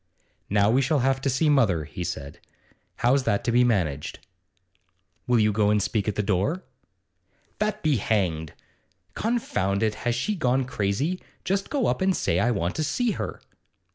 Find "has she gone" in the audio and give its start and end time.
10.01-10.65